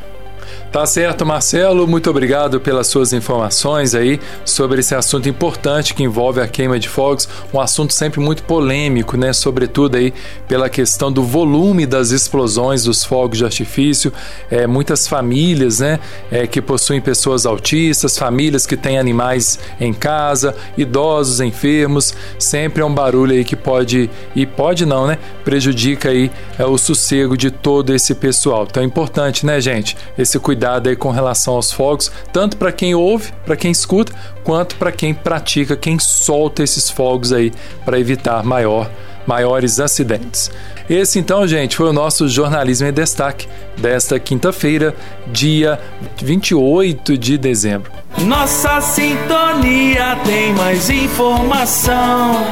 Tá 0.75 0.85
certo, 0.85 1.25
Marcelo. 1.25 1.87
Muito 1.87 2.09
obrigado 2.09 2.59
pelas 2.59 2.87
suas 2.87 3.13
informações 3.13 3.95
aí 3.95 4.19
sobre 4.43 4.81
esse 4.81 4.93
assunto 4.93 5.29
importante 5.29 5.93
que 5.93 6.03
envolve 6.03 6.41
a 6.41 6.49
queima 6.49 6.77
de 6.77 6.89
fogos, 6.89 7.29
um 7.53 7.61
assunto 7.61 7.93
sempre 7.93 8.19
muito 8.19 8.43
polêmico, 8.43 9.15
né? 9.15 9.31
Sobretudo 9.31 9.95
aí 9.95 10.13
pela 10.49 10.67
questão 10.67 11.09
do 11.09 11.23
volume 11.23 11.85
das 11.85 12.11
explosões 12.11 12.83
dos 12.83 13.05
fogos 13.05 13.37
de 13.37 13.45
artifício. 13.45 14.11
É, 14.51 14.67
muitas 14.67 15.07
famílias, 15.07 15.79
né? 15.79 15.97
É, 16.29 16.45
que 16.45 16.61
possuem 16.61 16.99
pessoas 16.99 17.45
autistas, 17.45 18.17
famílias 18.17 18.65
que 18.65 18.75
têm 18.75 18.99
animais 18.99 19.57
em 19.79 19.93
casa, 19.93 20.53
idosos, 20.77 21.39
enfermos. 21.39 22.13
Sempre 22.37 22.81
é 22.81 22.85
um 22.85 22.93
barulho 22.93 23.31
aí 23.31 23.45
que 23.45 23.55
pode 23.55 24.09
e 24.35 24.45
pode 24.45 24.85
não, 24.85 25.07
né? 25.07 25.19
Prejudica 25.45 26.09
aí 26.09 26.29
é, 26.59 26.65
o 26.65 26.77
sossego 26.77 27.37
de 27.37 27.49
todo 27.49 27.95
esse 27.95 28.13
pessoal. 28.13 28.67
Então 28.69 28.83
é 28.83 28.85
importante, 28.85 29.45
né, 29.45 29.61
gente? 29.61 29.95
Esse 30.17 30.37
cuidado 30.37 30.64
cuidado 30.65 30.89
aí 30.89 30.95
com 30.95 31.11
relação 31.11 31.53
aos 31.53 31.71
fogos, 31.71 32.11
tanto 32.33 32.57
para 32.57 32.71
quem 32.71 32.95
ouve, 32.95 33.31
para 33.45 33.55
quem 33.55 33.71
escuta, 33.71 34.11
quanto 34.43 34.75
para 34.77 34.91
quem 34.91 35.13
pratica, 35.13 35.77
quem 35.77 35.99
solta 35.99 36.63
esses 36.63 36.89
fogos 36.89 37.31
aí 37.31 37.53
para 37.85 37.99
evitar 37.99 38.43
maior, 38.43 38.89
maiores 39.27 39.79
acidentes. 39.79 40.49
Esse 40.89 41.19
então, 41.19 41.47
gente, 41.47 41.75
foi 41.75 41.87
o 41.89 41.93
nosso 41.93 42.27
jornalismo 42.27 42.87
em 42.87 42.93
destaque 42.93 43.47
desta 43.77 44.19
quinta-feira, 44.19 44.95
dia 45.27 45.79
28 46.17 47.15
de 47.15 47.37
dezembro. 47.37 47.91
Nossa 48.25 48.81
sintonia 48.81 50.17
tem 50.25 50.53
mais 50.53 50.89
informação. 50.89 52.43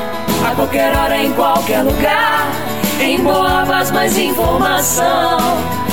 A 0.45 0.53
qualquer 0.55 0.95
hora, 0.95 1.17
em 1.17 1.31
qualquer 1.33 1.81
lugar. 1.81 2.51
Em 3.01 3.19
Boabas, 3.23 3.89
mais 3.89 4.17
informação. 4.17 5.92